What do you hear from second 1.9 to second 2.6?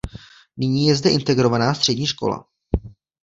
škola.